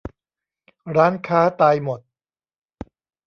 [0.97, 1.99] ร้านค้าตายหมด